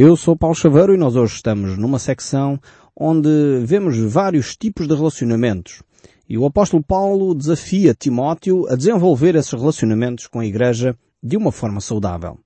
[0.00, 2.56] Eu sou Paulo Chaveiro e nós hoje estamos numa secção
[2.96, 3.28] onde
[3.64, 5.82] vemos vários tipos de relacionamentos.
[6.28, 11.50] E o apóstolo Paulo desafia Timóteo a desenvolver esses relacionamentos com a igreja de uma
[11.50, 12.38] forma saudável.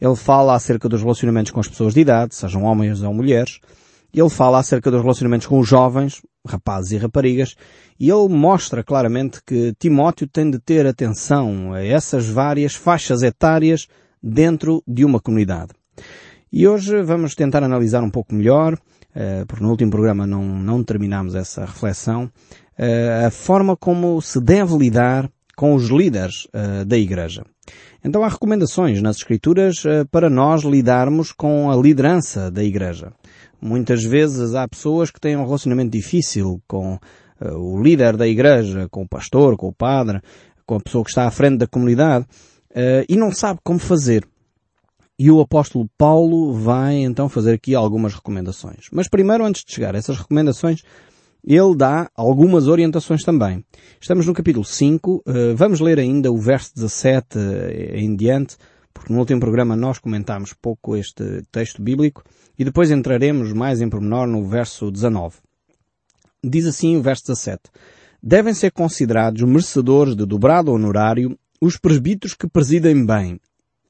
[0.00, 3.60] Ele fala acerca dos relacionamentos com as pessoas de idade, sejam homens ou mulheres.
[4.10, 7.54] Ele fala acerca dos relacionamentos com os jovens, rapazes e raparigas,
[8.00, 13.88] e ele mostra claramente que Timóteo tem de ter atenção a essas várias faixas etárias
[14.22, 15.74] dentro de uma comunidade.
[16.56, 20.84] E hoje vamos tentar analisar um pouco melhor, uh, porque no último programa não, não
[20.84, 22.30] terminámos essa reflexão,
[22.78, 27.44] uh, a forma como se deve lidar com os líderes uh, da Igreja.
[28.04, 33.12] Então há recomendações nas Escrituras para nós lidarmos com a liderança da Igreja.
[33.60, 37.00] Muitas vezes há pessoas que têm um relacionamento difícil com
[37.40, 40.20] o líder da Igreja, com o pastor, com o padre,
[40.64, 42.26] com a pessoa que está à frente da comunidade,
[43.08, 44.28] e não sabe como fazer.
[45.18, 48.88] E o apóstolo Paulo vai então fazer aqui algumas recomendações.
[48.92, 50.82] Mas primeiro, antes de chegar a essas recomendações,
[51.46, 53.64] ele dá algumas orientações também.
[54.00, 58.56] Estamos no capítulo 5, eh, vamos ler ainda o verso 17 eh, em diante,
[58.92, 62.24] porque no último programa nós comentámos pouco este texto bíblico,
[62.58, 65.36] e depois entraremos mais em pormenor no verso 19.
[66.42, 67.62] Diz assim o verso 17.
[68.22, 73.38] Devem ser considerados merecedores de dobrado honorário os presbíteros que presidem bem,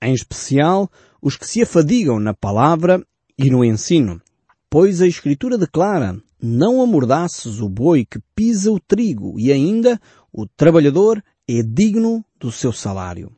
[0.02, 0.90] em especial
[1.24, 3.02] os que se afadigam na palavra
[3.38, 4.20] e no ensino.
[4.68, 9.98] Pois a Escritura declara, não amordaçes o boi que pisa o trigo e ainda
[10.30, 13.32] o trabalhador é digno do seu salário.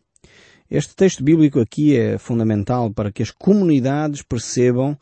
[0.68, 4.98] Este texto bíblico aqui é fundamental para que as comunidades percebam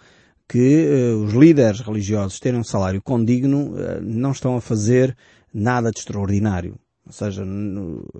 [0.47, 5.17] que uh, os líderes religiosos terem um salário condigno uh, não estão a fazer
[5.55, 6.79] nada de extraordinário.
[7.07, 7.45] Ou seja,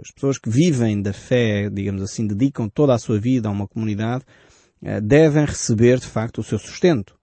[0.01, 3.67] as pessoas que vivem da fé, digamos assim, dedicam toda a sua vida a uma
[3.67, 4.44] comunidade, eh,
[5.03, 7.15] devem receber de facto o seu sustento.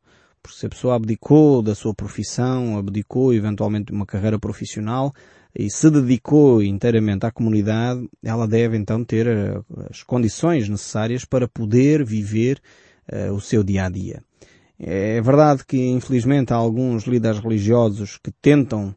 [0.42, 5.14] Porque se a pessoa abdicou da sua profissão, abdicou eventualmente de uma carreira profissional
[5.56, 11.48] e se dedicou inteiramente à comunidade, ela deve então ter eh, as condições necessárias para
[11.48, 12.60] poder viver
[13.12, 14.24] uh, o seu dia a dia.
[14.80, 18.96] É verdade que infelizmente há alguns líderes religiosos que tentam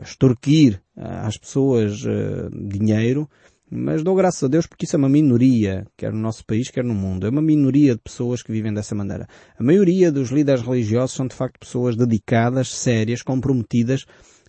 [0.00, 2.04] extorquir às pessoas
[2.52, 3.28] dinheiro,
[3.76, 6.84] mas dou graças a Deus porque isso é uma minoria, quer no nosso país, quer
[6.84, 7.26] no mundo.
[7.26, 9.26] É uma minoria de pessoas que vivem dessa maneira.
[9.58, 14.06] A maioria dos líderes religiosos são de facto pessoas dedicadas, sérias, comprometidas,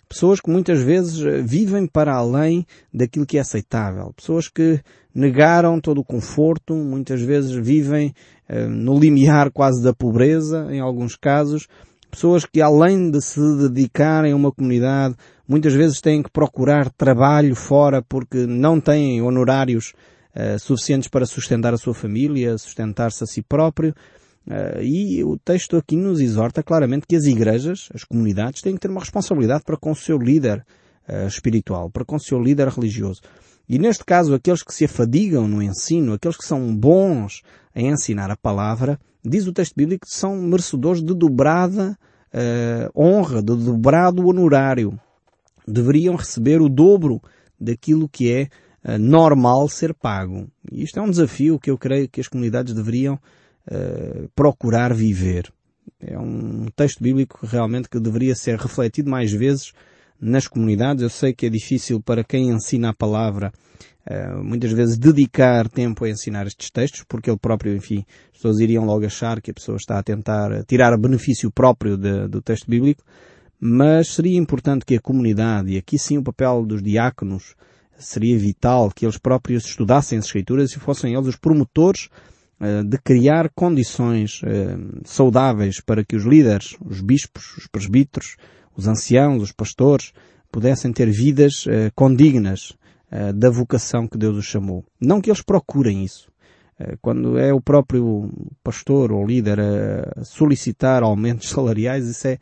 [0.08, 2.64] pessoas que muitas vezes eh, vivem para além
[2.94, 4.12] daquilo que é aceitável.
[4.16, 4.80] Pessoas que
[5.14, 8.14] negaram todo o conforto, muitas vezes vivem
[8.48, 11.66] eh, no limiar quase da pobreza, em alguns casos.
[12.10, 15.16] Pessoas que além de se dedicarem a uma comunidade,
[15.48, 19.92] muitas vezes têm que procurar trabalho fora porque não têm honorários
[20.34, 23.94] uh, suficientes para sustentar a sua família, sustentar-se a si próprio.
[24.46, 28.80] Uh, e o texto aqui nos exorta claramente que as igrejas, as comunidades, têm que
[28.80, 30.64] ter uma responsabilidade para com o seu líder
[31.08, 33.20] uh, espiritual, para com o seu líder religioso.
[33.68, 37.42] E neste caso, aqueles que se afadigam no ensino, aqueles que são bons
[37.74, 41.98] em ensinar a palavra, diz o texto bíblico que são merecedores de dobrada
[42.32, 44.96] uh, honra, de dobrado honorário
[45.66, 47.20] deveriam receber o dobro
[47.60, 48.48] daquilo que é
[48.84, 50.48] uh, normal ser pago.
[50.70, 55.52] E isto é um desafio que eu creio que as comunidades deveriam uh, procurar viver.
[56.00, 59.72] É um texto bíblico realmente que deveria ser refletido mais vezes
[60.20, 61.02] nas comunidades.
[61.02, 63.52] Eu sei que é difícil para quem ensina a palavra
[64.08, 68.60] uh, muitas vezes dedicar tempo a ensinar estes textos, porque ele próprio, enfim, as pessoas
[68.60, 72.68] iriam logo achar que a pessoa está a tentar tirar benefício próprio de, do texto
[72.68, 73.02] bíblico
[73.60, 77.54] mas seria importante que a comunidade, e aqui sim o papel dos diáconos,
[77.98, 82.08] seria vital que eles próprios estudassem as Escrituras e fossem eles os promotores
[82.60, 88.36] uh, de criar condições uh, saudáveis para que os líderes, os bispos, os presbíteros,
[88.76, 90.12] os anciãos, os pastores,
[90.50, 92.74] pudessem ter vidas uh, condignas
[93.36, 94.84] da vocação que Deus os chamou.
[95.00, 96.28] Não que eles procurem isso.
[97.00, 98.28] Quando é o próprio
[98.64, 102.36] pastor ou líder a solicitar aumentos salariais, isso é,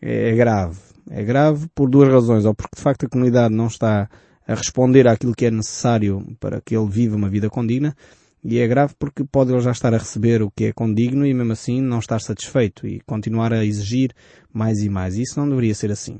[0.00, 0.78] é, é grave.
[1.10, 2.44] É grave por duas razões.
[2.44, 4.08] Ou porque de facto a comunidade não está
[4.46, 7.96] a responder àquilo que é necessário para que ele viva uma vida condigna.
[8.42, 11.34] E é grave porque pode ele já estar a receber o que é condigno e
[11.34, 14.12] mesmo assim não estar satisfeito e continuar a exigir
[14.52, 15.16] mais e mais.
[15.16, 16.18] Isso não deveria ser assim.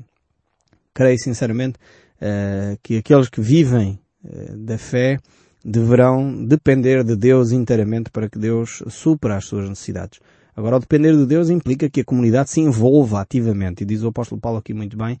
[0.93, 1.79] Creio sinceramente
[2.17, 5.17] uh, que aqueles que vivem uh, da fé
[5.63, 10.19] deverão depender de Deus inteiramente para que Deus supra as suas necessidades.
[10.55, 13.83] Agora, o depender de Deus implica que a comunidade se envolva ativamente.
[13.83, 15.19] E diz o apóstolo Paulo aqui muito bem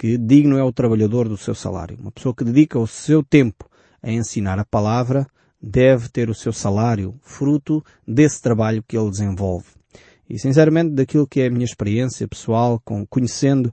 [0.00, 1.98] que digno é o trabalhador do seu salário.
[2.00, 3.68] Uma pessoa que dedica o seu tempo
[4.02, 5.26] a ensinar a palavra
[5.60, 9.66] deve ter o seu salário fruto desse trabalho que ele desenvolve.
[10.26, 13.66] E sinceramente, daquilo que é a minha experiência pessoal, com, conhecendo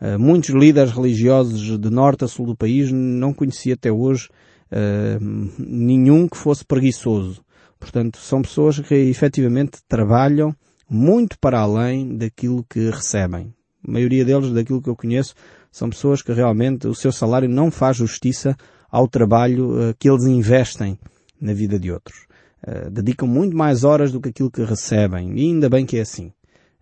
[0.00, 4.28] uh, muitos líderes religiosos de norte a sul do país, não conheci até hoje
[4.70, 7.42] uh, nenhum que fosse preguiçoso.
[7.82, 10.54] Portanto, são pessoas que efetivamente trabalham
[10.88, 13.52] muito para além daquilo que recebem.
[13.86, 15.34] A maioria deles, daquilo que eu conheço,
[15.70, 18.56] são pessoas que realmente o seu salário não faz justiça
[18.88, 20.96] ao trabalho uh, que eles investem
[21.40, 22.26] na vida de outros.
[22.64, 25.36] Uh, dedicam muito mais horas do que aquilo que recebem.
[25.36, 26.32] E ainda bem que é assim.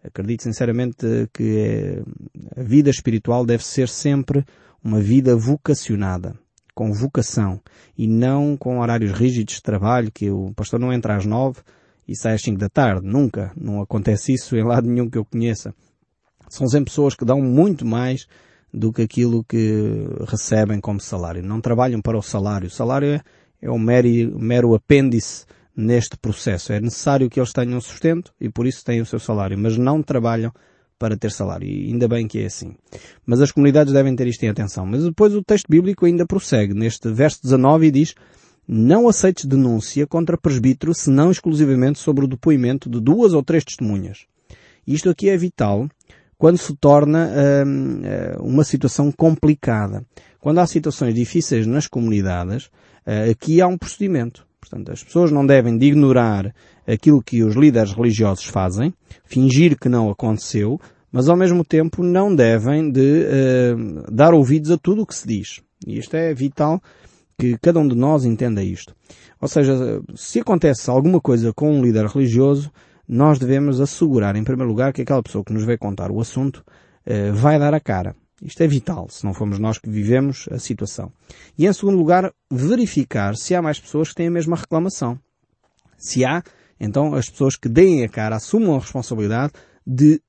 [0.04, 4.44] Acredito sinceramente que é, a vida espiritual deve ser sempre
[4.84, 6.34] uma vida vocacionada,
[6.74, 7.60] com vocação,
[7.96, 11.60] e não com horários rígidos de trabalho, que o pastor não entra às nove
[12.06, 13.06] e sai às cinco da tarde.
[13.06, 13.52] Nunca.
[13.56, 15.74] Não acontece isso em lado nenhum que eu conheça.
[16.48, 18.26] São sempre pessoas que dão muito mais
[18.72, 21.42] do que aquilo que recebem como salário.
[21.42, 22.68] Não trabalham para o salário.
[22.68, 23.20] O salário é,
[23.62, 24.08] é um mero,
[24.38, 25.46] mero apêndice
[25.76, 26.72] neste processo.
[26.72, 30.02] É necessário que eles tenham sustento e por isso têm o seu salário, mas não
[30.02, 30.52] trabalham
[31.00, 31.66] para ter salário.
[31.66, 32.74] E ainda bem que é assim.
[33.24, 34.84] Mas as comunidades devem ter isto em atenção.
[34.84, 36.74] Mas depois o texto bíblico ainda prossegue.
[36.74, 38.14] Neste verso 19 e diz,
[38.68, 44.26] não aceites denúncia contra presbítero senão exclusivamente sobre o depoimento de duas ou três testemunhas.
[44.86, 45.88] Isto aqui é vital
[46.36, 47.30] quando se torna
[47.66, 50.04] hum, hum, uma situação complicada.
[50.38, 52.66] Quando há situações difíceis nas comunidades,
[53.06, 54.46] uh, aqui há um procedimento.
[54.60, 56.54] Portanto, as pessoas não devem de ignorar
[56.86, 58.92] aquilo que os líderes religiosos fazem,
[59.24, 60.78] fingir que não aconteceu,
[61.10, 65.26] mas ao mesmo tempo não devem de uh, dar ouvidos a tudo o que se
[65.26, 65.60] diz.
[65.86, 66.80] E isto é vital
[67.38, 68.94] que cada um de nós entenda isto.
[69.40, 72.70] Ou seja, se acontece alguma coisa com um líder religioso,
[73.08, 76.62] nós devemos assegurar, em primeiro lugar, que aquela pessoa que nos vai contar o assunto
[77.06, 78.14] uh, vai dar a cara.
[78.42, 81.12] Isto é vital, se não formos nós que vivemos a situação.
[81.58, 85.18] E em segundo lugar, verificar se há mais pessoas que têm a mesma reclamação.
[85.98, 86.42] Se há,
[86.78, 89.52] então as pessoas que deem a cara assumam a responsabilidade
[89.86, 90.22] de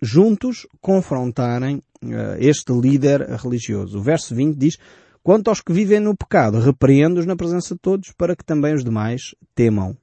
[0.00, 3.98] juntos confrontarem uh, este líder religioso.
[3.98, 4.78] O verso 20 diz,
[5.22, 8.82] Quanto aos que vivem no pecado, repreendo-os na presença de todos para que também os
[8.82, 9.94] demais temam.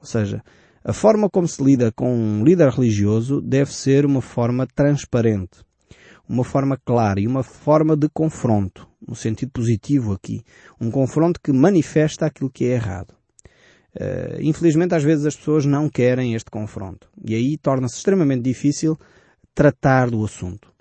[0.00, 0.42] Ou seja,
[0.82, 5.60] a forma como se lida com um líder religioso deve ser uma forma transparente,
[6.28, 10.42] uma forma clara e uma forma de confronto, no sentido positivo aqui.
[10.80, 13.14] Um confronto que manifesta aquilo que é errado.
[13.94, 17.08] Uh, infelizmente, às vezes as pessoas não querem este confronto.
[17.24, 18.98] E aí torna-se extremamente difícil
[19.54, 20.72] tratar do assunto.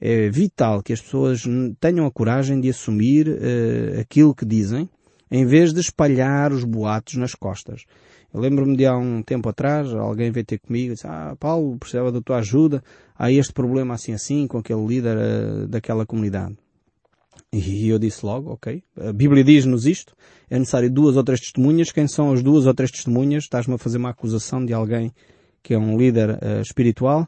[0.00, 1.44] É vital que as pessoas
[1.80, 4.88] tenham a coragem de assumir uh, aquilo que dizem,
[5.30, 7.84] em vez de espalhar os boatos nas costas.
[8.32, 11.78] Eu lembro-me de há um tempo atrás, alguém veio ter comigo e disse, ah, Paulo,
[11.78, 12.82] precisava da tua ajuda,
[13.16, 16.56] há este problema assim assim com aquele líder uh, daquela comunidade.
[17.52, 20.14] E eu disse logo, ok, a Bíblia diz-nos isto,
[20.50, 23.44] é necessário duas ou três testemunhas, quem são as duas ou três testemunhas?
[23.44, 25.12] Estás-me a fazer uma acusação de alguém
[25.62, 27.26] que é um líder uh, espiritual,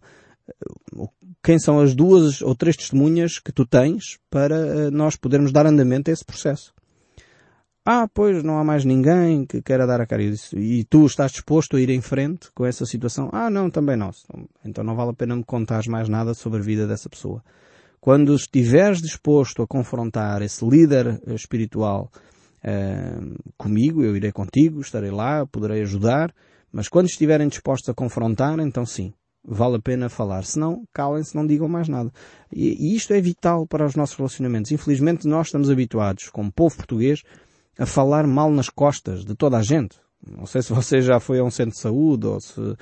[1.42, 5.66] quem são as duas ou três testemunhas que tu tens para uh, nós podermos dar
[5.66, 6.74] andamento a esse processo?
[7.90, 10.23] Ah, pois não há mais ninguém que queira dar a cara.
[10.23, 13.31] E, tu estás disposto a ir em frente com essa situação?
[13.32, 14.11] Ah, não, também não.
[14.62, 17.43] Então não vale a pena me contares mais nada sobre a vida dessa pessoa.
[17.99, 22.11] Quando estiveres disposto a confrontar esse líder espiritual
[22.62, 26.31] uh, comigo, eu irei contigo, estarei lá, poderei ajudar,
[26.70, 30.44] mas quando estiverem dispostos a confrontar, então sim, vale a pena falar.
[30.44, 32.12] Se não, calem-se, não digam mais nada.
[32.53, 34.72] E, e isto é vital para os nossos relacionamentos.
[34.72, 37.22] Infelizmente nós estamos habituados, como povo português,
[37.79, 39.99] a falar mal nas costas de toda a gente.
[40.27, 42.77] Não sei se você já foi a um centro de saúde ou se uh,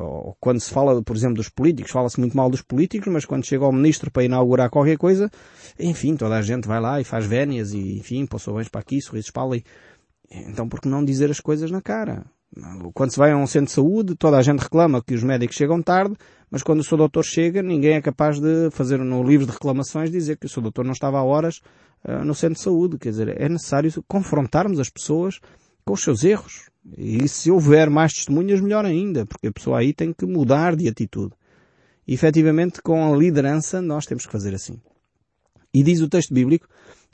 [0.00, 3.44] ou quando se fala, por exemplo, dos políticos, fala-se muito mal dos políticos, mas quando
[3.44, 5.30] chega o ministro para inaugurar qualquer coisa,
[5.78, 9.00] enfim, toda a gente vai lá e faz vénias e, enfim, passou bens para aqui,
[9.00, 9.64] sorrisos para ali.
[10.30, 12.24] Então, por que não dizer as coisas na cara?
[12.94, 15.56] Quando se vai a um centro de saúde, toda a gente reclama que os médicos
[15.56, 16.16] chegam tarde,
[16.50, 20.10] mas quando o seu doutor chega, ninguém é capaz de fazer no livro de reclamações
[20.10, 21.60] dizer que o seu doutor não estava a horas
[22.04, 22.98] uh, no centro de saúde.
[22.98, 25.38] Quer dizer, é necessário confrontarmos as pessoas
[25.84, 26.68] com os seus erros.
[26.98, 30.88] E se houver mais testemunhas, melhor ainda, porque a pessoa aí tem que mudar de
[30.88, 31.34] atitude.
[32.06, 34.80] E efetivamente, com a liderança, nós temos que fazer assim.
[35.72, 36.66] E diz o texto bíblico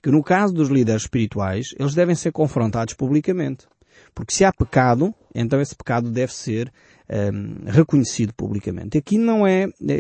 [0.02, 3.66] que no caso dos líderes espirituais, eles devem ser confrontados publicamente.
[4.14, 6.72] Porque se há pecado, então esse pecado deve ser
[7.08, 8.98] um, reconhecido publicamente.
[8.98, 9.94] Aqui não é, é,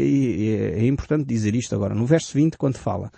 [0.78, 3.10] é, importante dizer isto agora, no verso 20, quando fala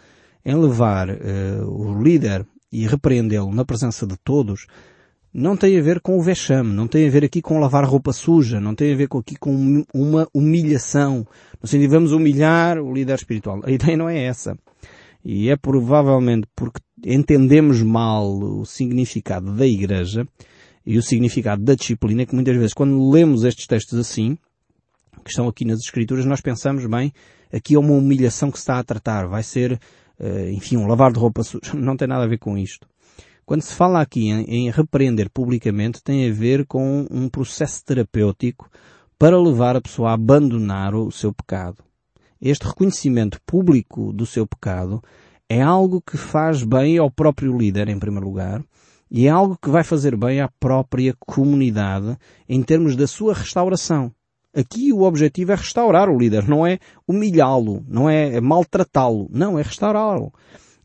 [0.44, 4.66] em levar uh, o líder e repreendê-lo na presença de todos,
[5.32, 8.12] não tem a ver com o vexame, não tem a ver aqui com lavar roupa
[8.12, 11.26] suja, não tem a ver aqui com uma humilhação.
[11.61, 13.61] No sentido, vamos humilhar o líder espiritual.
[13.64, 14.56] A ideia não é essa.
[15.25, 20.26] E é provavelmente porque entendemos mal o significado da igreja
[20.88, 24.38] e o significado da disciplina, que muitas vezes quando lemos estes textos assim,
[25.23, 27.12] que estão aqui nas Escrituras, nós pensamos, bem,
[27.52, 29.78] aqui é uma humilhação que se está a tratar, vai ser,
[30.18, 31.61] eh, enfim, um lavar de roupa suja.
[31.76, 32.88] Não tem nada a ver com isto.
[33.45, 38.71] Quando se fala aqui em, em repreender publicamente, tem a ver com um processo terapêutico
[39.18, 41.85] para levar a pessoa a abandonar o seu pecado.
[42.40, 45.04] Este reconhecimento público do seu pecado
[45.50, 48.64] é algo que faz bem ao próprio líder, em primeiro lugar,
[49.11, 52.17] e é algo que vai fazer bem à própria comunidade
[52.49, 54.12] em termos da sua restauração.
[54.55, 59.62] Aqui o objetivo é restaurar o líder, não é humilhá-lo, não é maltratá-lo, não, é
[59.62, 60.33] restaurá-lo.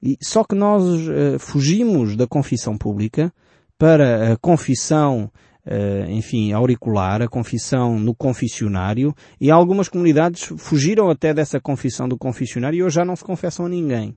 [0.01, 3.33] E só que nós uh, fugimos da confissão pública
[3.77, 5.31] para a confissão,
[5.65, 12.17] uh, enfim, auricular, a confissão no confessionário, e algumas comunidades fugiram até dessa confissão do
[12.17, 14.15] confessionário e hoje já não se confessam a ninguém.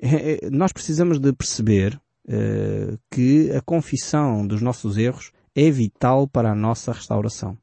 [0.00, 6.28] É, é, nós precisamos de perceber uh, que a confissão dos nossos erros é vital
[6.28, 7.56] para a nossa restauração.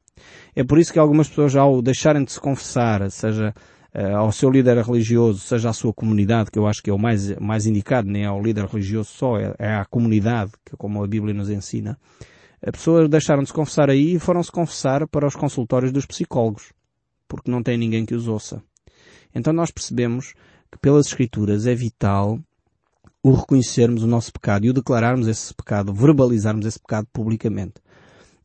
[0.54, 3.54] É por isso que algumas pessoas, ao deixarem de se confessar, seja
[3.94, 6.98] uh, ao seu líder religioso, seja à sua comunidade, que eu acho que é o
[6.98, 11.06] mais, mais indicado, nem ao líder religioso só, é, é à comunidade, que como a
[11.06, 11.98] Bíblia nos ensina,
[12.62, 16.06] as pessoas deixaram de se confessar aí e foram se confessar para os consultórios dos
[16.06, 16.72] psicólogos,
[17.28, 18.62] porque não tem ninguém que os ouça.
[19.34, 20.32] Então nós percebemos
[20.72, 22.40] que pelas Escrituras é vital
[23.24, 27.76] o reconhecermos o nosso pecado e o declararmos esse pecado, verbalizarmos esse pecado publicamente.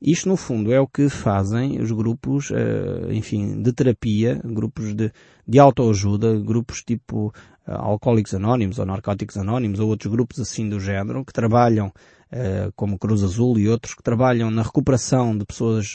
[0.01, 5.11] Isto, no fundo, é o que fazem os grupos, eh, enfim, de terapia, grupos de,
[5.45, 7.33] de autoajuda, grupos tipo
[7.67, 11.91] eh, Alcoólicos Anónimos ou Narcóticos Anónimos ou outros grupos assim do género, que trabalham,
[12.31, 15.93] eh, como Cruz Azul e outros, que trabalham na recuperação de pessoas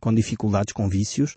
[0.00, 1.36] com dificuldades, com vícios,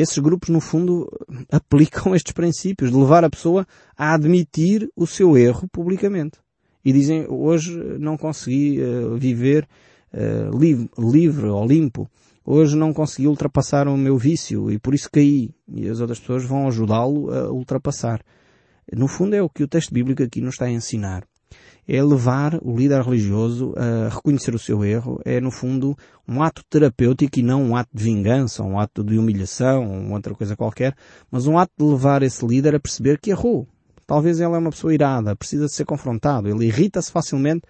[0.00, 1.10] esses grupos, no fundo,
[1.50, 6.38] aplicam estes princípios de levar a pessoa a admitir o seu erro publicamente.
[6.84, 9.68] E dizem, hoje não consegui uh, viver
[10.12, 12.08] uh, livre, livre ou limpo.
[12.44, 15.50] Hoje não consegui ultrapassar o meu vício e por isso caí.
[15.66, 18.22] E as outras pessoas vão ajudá-lo a ultrapassar.
[18.90, 21.26] No fundo é o que o texto bíblico aqui nos está a ensinar
[21.88, 25.96] é levar o líder religioso a reconhecer o seu erro, é no fundo
[26.28, 30.34] um ato terapêutico e não um ato de vingança, um ato de humilhação, ou outra
[30.34, 30.94] coisa qualquer,
[31.30, 33.66] mas um ato de levar esse líder a perceber que errou.
[34.06, 37.62] Talvez ele é uma pessoa irada, precisa de ser confrontado, ele irrita-se facilmente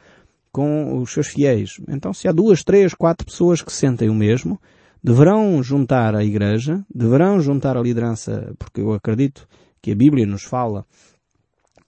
[0.50, 1.80] com os seus fiéis.
[1.88, 4.60] Então se há duas, três, quatro pessoas que sentem o mesmo,
[5.02, 9.46] deverão juntar a igreja, deverão juntar a liderança, porque eu acredito
[9.80, 10.84] que a Bíblia nos fala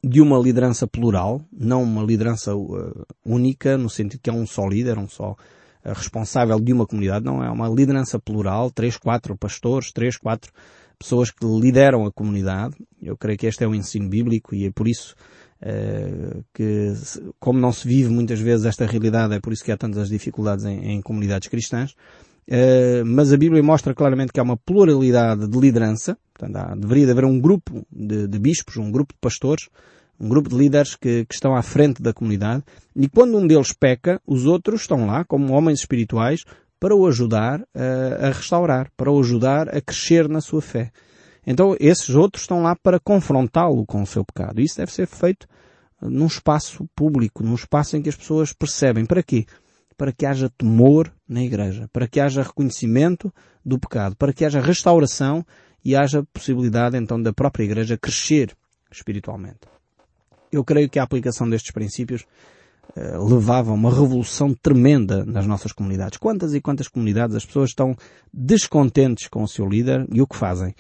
[0.03, 4.67] de uma liderança plural, não uma liderança uh, única, no sentido que é um só
[4.67, 5.37] líder, um só uh,
[5.85, 10.51] responsável de uma comunidade, não, é uma liderança plural, três, quatro pastores, três, quatro
[10.99, 12.77] pessoas que lideram a comunidade.
[13.01, 15.15] Eu creio que este é o ensino bíblico e é por isso
[15.63, 16.93] uh, que,
[17.39, 20.65] como não se vive muitas vezes esta realidade, é por isso que há tantas dificuldades
[20.65, 21.95] em, em comunidades cristãs.
[22.51, 27.13] Uh, mas a Bíblia mostra claramente que há uma pluralidade de liderança, portanto, há, deveria
[27.13, 29.69] haver um grupo de, de, bispos, um grupo de pastores,
[30.19, 32.65] um grupo de líderes que, que, estão à frente da comunidade,
[32.97, 36.41] e quando um deles peca, os outros estão lá como homens espirituais
[36.81, 40.91] para o ajudar uh, a restaurar, para o ajudar a crescer na sua fé.
[41.47, 44.61] Então esses outros estão lá para confrontá-lo com o seu pecado.
[44.61, 45.47] Isso deve ser feito
[46.03, 49.07] num espaço público, num espaço em que as pessoas percebem.
[49.07, 49.47] Para quê?
[50.01, 53.31] Para que haja temor na igreja, para que haja reconhecimento
[53.63, 55.45] do pecado, para que haja restauração
[55.85, 58.57] e haja possibilidade então da própria igreja crescer
[58.91, 59.61] espiritualmente.
[60.51, 62.23] Eu creio que a aplicação destes princípios
[62.97, 66.17] uh, levava a uma revolução tremenda nas nossas comunidades.
[66.17, 67.95] Quantas e quantas comunidades as pessoas estão
[68.33, 70.75] descontentes com o seu líder e o que fazem?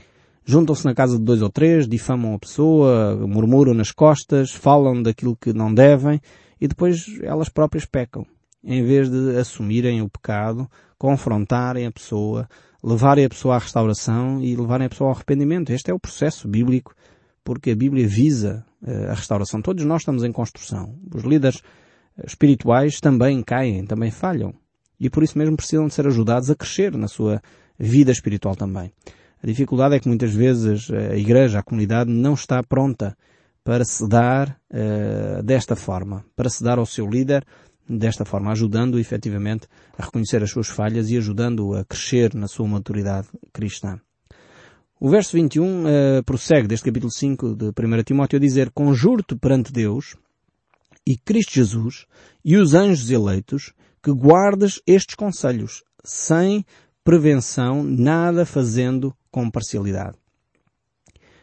[0.46, 5.36] Juntam-se na casa de dois ou três, difamam a pessoa, murmuram nas costas, falam daquilo
[5.36, 6.22] que não devem
[6.58, 8.26] e depois elas próprias pecam
[8.62, 12.48] em vez de assumirem o pecado, confrontarem a pessoa,
[12.82, 15.72] levarem a pessoa à restauração e levarem a pessoa ao arrependimento.
[15.72, 16.94] Este é o processo bíblico,
[17.42, 19.62] porque a Bíblia visa eh, a restauração.
[19.62, 20.94] Todos nós estamos em construção.
[21.14, 21.62] Os líderes
[22.18, 24.54] eh, espirituais também caem, também falham.
[24.98, 27.40] E por isso mesmo precisam de ser ajudados a crescer na sua
[27.78, 28.92] vida espiritual também.
[29.42, 33.16] A dificuldade é que muitas vezes a igreja, a comunidade, não está pronta
[33.64, 37.44] para se dar uh, desta forma, para se dar ao seu líder
[37.98, 39.66] desta forma, ajudando-o efetivamente
[39.98, 44.00] a reconhecer as suas falhas e ajudando-o a crescer na sua maturidade cristã.
[45.00, 49.34] O verso 21 uh, eh, prossegue deste capítulo 5 de 1 Timóteo a dizer Conjuro-te
[49.34, 50.14] perante Deus
[51.06, 52.06] e Cristo Jesus
[52.44, 56.64] e os anjos eleitos que guardes estes conselhos, sem
[57.02, 60.18] prevenção, nada fazendo com parcialidade.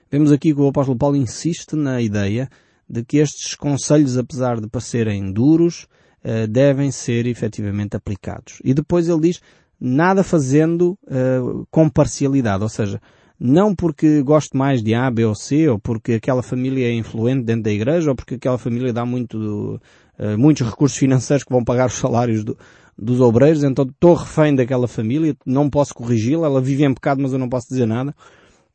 [0.10, 2.50] Vemos aqui que o apóstolo Paulo insiste na ideia
[2.90, 5.88] de que estes conselhos, apesar de parecerem duros,
[6.30, 8.60] eh, devem ser efetivamente aplicados.
[8.62, 9.42] E depois ele diz,
[9.80, 13.00] nada fazendo uh, com parcialidade, ou seja,
[13.40, 17.46] não porque gosto mais de A, B ou C, ou porque aquela família é influente
[17.46, 19.80] dentro da igreja, ou porque aquela família dá muito,
[20.20, 22.58] uh, muitos recursos financeiros que vão pagar os salários do,
[22.98, 27.32] dos obreiros, então estou refém daquela família, não posso corrigi-la, ela vive em pecado, mas
[27.32, 28.14] eu não posso dizer nada.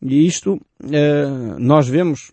[0.00, 2.32] E isto, uh, nós vemos,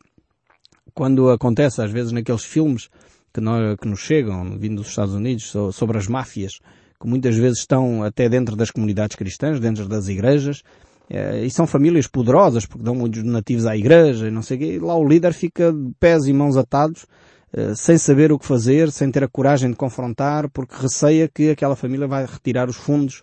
[0.94, 2.90] quando acontece às vezes naqueles filmes
[3.34, 6.54] que, nós, que nos chegam, vindo dos Estados Unidos, sobre as máfias,
[7.00, 10.62] que muitas vezes estão até dentro das comunidades cristãs, dentro das igrejas,
[11.10, 14.60] eh, e são famílias poderosas, porque dão muitos donativos à igreja e não sei o
[14.60, 17.06] quê, e lá o líder fica de pés e mãos atados,
[17.54, 21.50] eh, sem saber o que fazer, sem ter a coragem de confrontar, porque receia que
[21.52, 23.22] aquela família vai retirar os fundos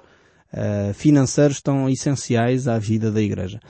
[0.53, 3.61] eh, financeiros tão essenciais à vida da igreja.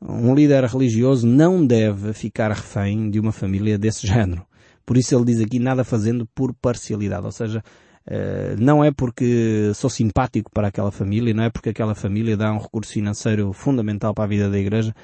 [0.00, 4.44] Um líder religioso não deve ficar refém de uma família desse género.
[4.84, 7.62] Por isso ele diz aqui nada fazendo por parcialidade, ou seja,
[8.06, 12.52] eh, não é porque sou simpático para aquela família, não é porque aquela família dá
[12.52, 14.94] um recurso financeiro fundamental para a vida da igreja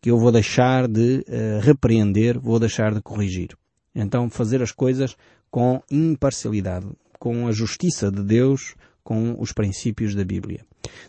[0.00, 3.48] que eu vou deixar de uh, repreender, vou deixar de corrigir.
[3.94, 5.16] Então fazer as coisas
[5.50, 6.86] com imparcialidade,
[7.18, 10.64] com a justiça de Deus, com os princípios da Bíblia.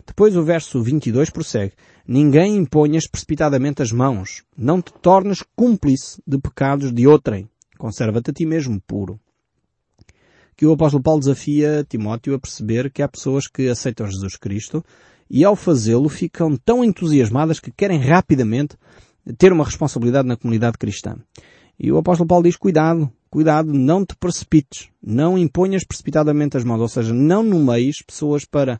[0.06, 1.74] Depois o verso 22 prossegue.
[2.06, 4.42] Ninguém imponhas precipitadamente as mãos.
[4.56, 7.48] Não te tornes cúmplice de pecados de outrem.
[7.80, 9.18] Conserva-te a ti mesmo puro
[10.54, 14.84] que o apóstolo Paulo desafia Timóteo a perceber que há pessoas que aceitam Jesus Cristo
[15.30, 18.76] e ao fazê-lo ficam tão entusiasmadas que querem rapidamente
[19.38, 21.16] ter uma responsabilidade na comunidade cristã.
[21.78, 26.82] E o apóstolo Paulo diz, cuidado, cuidado, não te precipites, não imponhas precipitadamente as mãos,
[26.82, 28.78] ou seja, não nomeies pessoas para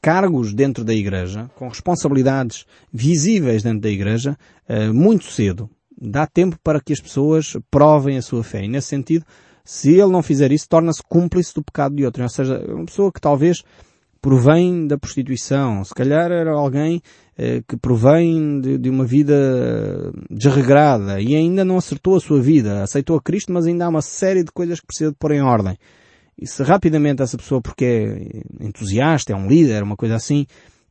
[0.00, 4.38] cargos dentro da igreja, com responsabilidades visíveis dentro da igreja,
[4.68, 5.68] eh, muito cedo.
[6.00, 8.64] Dá tempo para que as pessoas provem a sua fé.
[8.64, 9.24] E nesse sentido,
[9.64, 12.22] se ele não fizer isso, torna-se cúmplice do pecado de outro.
[12.22, 13.62] Ou seja, uma pessoa que talvez
[14.20, 17.00] provém da prostituição, se calhar era alguém
[17.38, 22.82] eh, que provém de, de, uma vida desregrada e ainda não acertou a sua vida,
[22.82, 25.42] aceitou a Cristo, mas ainda há uma série de coisas que precisa de pôr em
[25.42, 25.76] ordem.
[26.36, 30.44] E se rapidamente essa pessoa, porque é entusiasta, é um líder, uma coisa assim,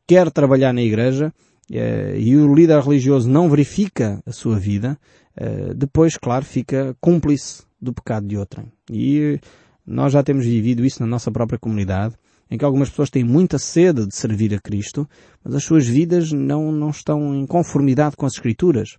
[0.06, 1.32] quer trabalhar na igreja,
[1.70, 4.98] e o líder religioso não verifica a sua vida,
[5.36, 8.72] eh, depois, claro, fica cúmplice do pecado de outrem.
[8.90, 9.38] E
[9.86, 12.14] nós já temos vivido isso na nossa própria comunidade,
[12.50, 15.08] em que algumas pessoas têm muita sede de servir a Cristo,
[15.44, 18.96] mas as suas vidas não, não estão em conformidade com as Escrituras.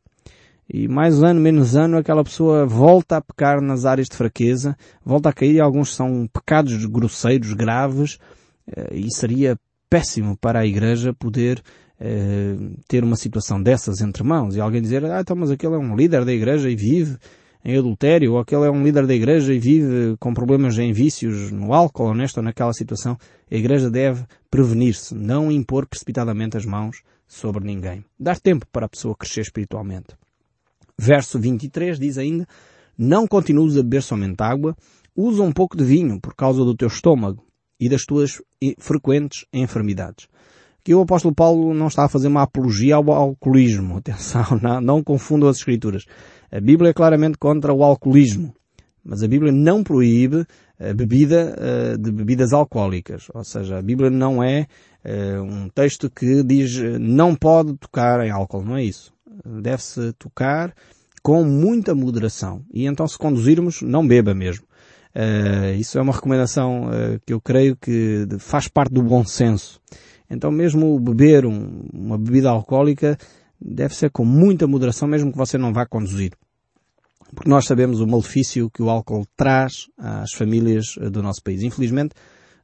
[0.69, 5.29] E mais ano, menos ano, aquela pessoa volta a pecar nas áreas de fraqueza, volta
[5.29, 8.17] a cair, e alguns são pecados grosseiros, graves,
[8.75, 9.57] eh, e seria
[9.89, 11.63] péssimo para a Igreja poder
[11.99, 12.55] eh,
[12.87, 14.55] ter uma situação dessas entre mãos.
[14.55, 17.17] E alguém dizer, ah, então, mas aquele é um líder da Igreja e vive
[17.67, 21.51] em adultério, ou aquele é um líder da igreja e vive com problemas em vícios
[21.51, 23.17] no álcool, ou nesta ou naquela situação,
[23.51, 28.05] a igreja deve prevenir-se, não impor precipitadamente as mãos sobre ninguém.
[28.17, 30.15] Dar tempo para a pessoa crescer espiritualmente.
[30.97, 32.47] Verso 23 diz ainda,
[32.97, 34.73] não continues a beber somente água,
[35.13, 37.43] usa um pouco de vinho por causa do teu estômago
[37.77, 38.41] e das tuas
[38.79, 40.29] frequentes enfermidades.
[40.87, 43.97] Aqui o apóstolo Paulo não está a fazer uma apologia ao alcoolismo.
[43.99, 46.05] Atenção, não, não confundam as escrituras.
[46.49, 48.55] A Bíblia é claramente contra o alcoolismo,
[49.03, 50.45] mas a Bíblia não proíbe
[50.79, 53.27] a bebida uh, de bebidas alcoólicas.
[53.33, 54.65] Ou seja, a Bíblia não é
[55.03, 59.11] uh, um texto que diz não pode tocar em álcool, não é isso.
[59.45, 60.73] Deve-se tocar
[61.21, 62.63] com muita moderação.
[62.73, 64.65] E então se conduzirmos, não beba mesmo.
[65.77, 66.89] Isso é uma recomendação
[67.25, 69.81] que eu creio que faz parte do bom senso.
[70.29, 73.17] Então mesmo beber um, uma bebida alcoólica
[73.59, 76.31] deve ser com muita moderação, mesmo que você não vá conduzir.
[77.33, 81.61] Porque nós sabemos o malefício que o álcool traz às famílias eh, do nosso país.
[81.61, 82.13] Infelizmente,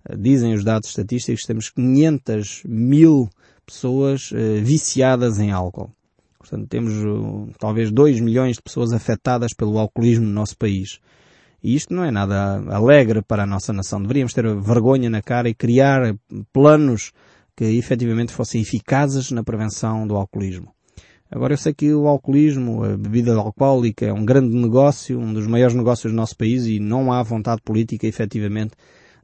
[0.08, 3.30] eh, dizem os dados estatísticos, temos 500 mil
[3.66, 5.92] pessoas eh, viciadas em álcool.
[6.38, 6.94] Portanto, temos
[7.58, 11.00] talvez 2 milhões de pessoas afetadas pelo alcoolismo no nosso país.
[11.64, 14.02] E isto não é nada alegre para a nossa nação.
[14.02, 16.14] Deveríamos ter vergonha na cara e criar
[16.52, 17.14] planos
[17.56, 20.74] que efetivamente fossem eficazes na prevenção do alcoolismo.
[21.30, 25.48] Agora eu sei que o alcoolismo, a bebida alcoólica é um grande negócio, um dos
[25.48, 28.76] maiores negócios do nosso país e não há vontade política efetivamente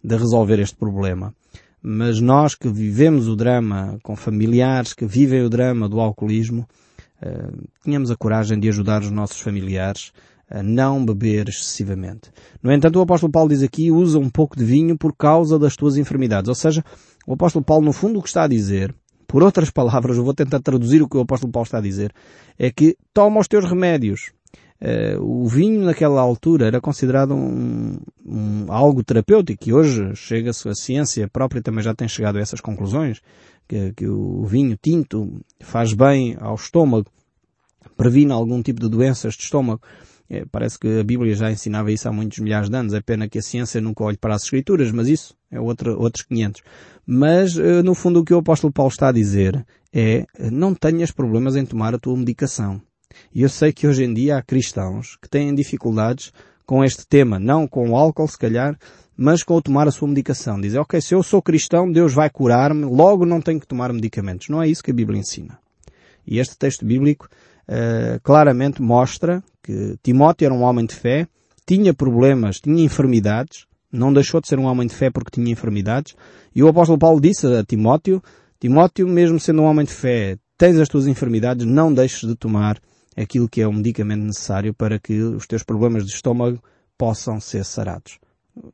[0.04, 1.36] de resolver este problema.
[1.82, 6.68] Mas nós que vivemos o drama com familiares que vivem o drama do alcoolismo,
[7.22, 10.12] uh, tínhamos a coragem de ajudar os nossos familiares
[10.50, 12.32] a não beber excessivamente.
[12.62, 15.76] No entanto, o apóstolo Paulo diz aqui, usa um pouco de vinho por causa das
[15.76, 16.50] tuas enfermidades.
[16.50, 16.84] Ou seja,
[17.30, 18.96] o apóstolo Paulo, no fundo, o que está a dizer
[19.28, 22.12] por outras palavras, eu vou tentar traduzir o que o apóstolo Paulo está a dizer,
[22.58, 24.32] é que toma os teus remédios.
[24.82, 30.74] Uh, o vinho naquela altura era considerado um, um, algo terapêutico e hoje chega-se, a
[30.74, 33.22] ciência própria também já tem chegado a essas conclusões,
[33.68, 37.12] que, que o vinho tinto faz bem ao estômago,
[37.96, 39.82] previne algum tipo de doenças de estômago.
[40.30, 42.94] É, parece que a Bíblia já ensinava isso há muitos milhares de anos.
[42.94, 46.24] É pena que a ciência nunca olhe para as escrituras, mas isso é outro, outros
[46.26, 46.62] 500.
[47.06, 51.12] Mas, eh, no fundo, o que o apóstolo Paulo está a dizer é, não tenhas
[51.12, 52.80] problemas em tomar a tua medicação.
[53.34, 56.32] E eu sei que hoje em dia há cristãos que têm dificuldades
[56.66, 58.78] com este tema, não com o álcool, se calhar,
[59.18, 60.62] mas com o tomar a sua medicação.
[60.62, 64.50] Dizem, ok, se eu sou cristão, Deus vai curar-me, logo não tenho que tomar medicamentos.
[64.50, 65.58] Não é isso que a Bíblia ensina.
[66.26, 67.28] E este texto bíblico
[67.70, 71.28] uh, claramente mostra que Timóteo era um homem de fé,
[71.66, 76.16] tinha problemas, tinha enfermidades, não deixou de ser um homem de fé porque tinha enfermidades,
[76.56, 78.22] e o apóstolo Paulo disse a Timóteo,
[78.60, 82.80] Timóteo, mesmo sendo um homem de fé, tens as tuas enfermidades, não deixes de tomar
[83.16, 86.62] aquilo que é o medicamento necessário para que os teus problemas de estômago
[86.98, 88.20] possam ser sarados.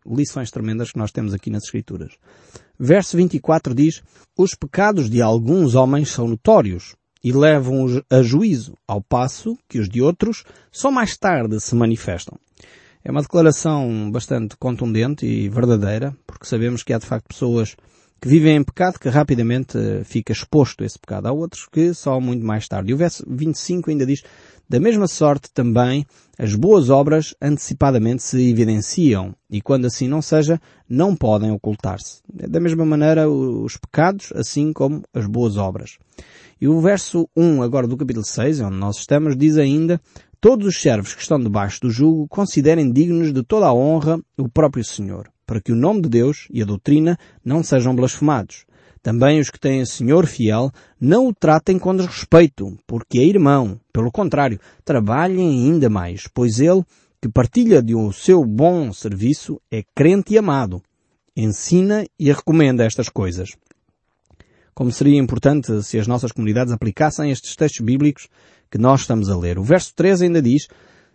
[0.06, 2.14] Lições tremendas que nós temos aqui nas Escrituras.
[2.80, 4.02] Verso 24 diz,
[4.38, 9.90] os pecados de alguns homens são notórios, e levam-os a juízo, ao passo que os
[9.90, 12.38] de outros só mais tarde se manifestam.
[13.04, 17.76] É uma declaração bastante contundente e verdadeira, porque sabemos que há de facto pessoas
[18.22, 21.28] que vivem em pecado que rapidamente fica exposto esse pecado.
[21.28, 22.92] Há outros que só muito mais tarde.
[22.92, 24.22] E o verso 25 ainda diz,
[24.68, 26.06] da mesma sorte também
[26.38, 32.22] as boas obras antecipadamente se evidenciam e quando assim não seja, não podem ocultar-se.
[32.28, 35.98] Da mesma maneira os pecados, assim como as boas obras.
[36.60, 40.02] E o verso 1 agora do capítulo 6, onde nós estamos, diz ainda,
[40.46, 44.48] Todos os servos que estão debaixo do jugo considerem dignos de toda a honra o
[44.48, 48.64] próprio Senhor, para que o nome de Deus e a doutrina não sejam blasfemados.
[49.06, 53.80] Também os que têm Senhor fiel não o tratem com desrespeito, porque é irmão.
[53.94, 56.84] Pelo contrário, trabalhem ainda mais, pois ele,
[57.22, 60.82] que partilha de o seu bom serviço, é crente e amado.
[61.38, 63.52] Ensina e recomenda estas coisas
[64.74, 68.28] como seria importante se as nossas comunidades aplicassem estes textos bíblicos
[68.70, 69.58] que nós estamos a ler.
[69.58, 70.68] O verso 3 ainda diz,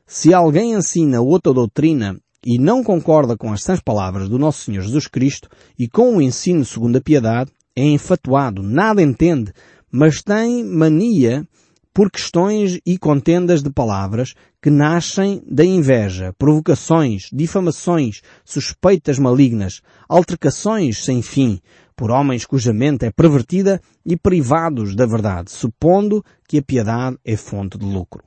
[0.07, 4.81] se alguém ensina outra doutrina e não concorda com as sãs palavras do nosso Senhor
[4.81, 5.49] Jesus Cristo
[5.79, 7.51] e com o ensino segundo a piedade,
[7.81, 9.53] é enfatuado, nada entende,
[9.91, 11.47] mas tem mania
[11.93, 21.05] por questões e contendas de palavras que nascem da inveja, provocações, difamações, suspeitas malignas, altercações
[21.05, 21.61] sem fim,
[21.97, 27.37] por homens cuja mente é pervertida e privados da verdade, supondo que a piedade é
[27.37, 28.23] fonte de lucro.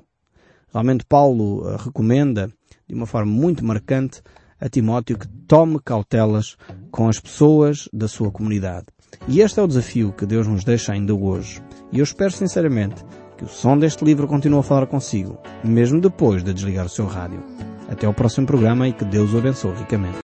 [0.72, 2.52] Realmente Paulo eh, recomenda,
[2.88, 4.22] de uma forma muito marcante,
[4.60, 6.56] a Timóteo que tome cautelas
[6.92, 8.86] com as pessoas da sua comunidade.
[9.28, 11.62] E este é o desafio que Deus nos deixa ainda hoje.
[11.91, 13.04] E eu espero sinceramente
[13.38, 17.06] que o som deste livro continue a falar consigo, mesmo depois de desligar o seu
[17.06, 17.43] rádio.
[17.89, 20.17] Até ao próximo programa e que Deus o abençoe ricamente.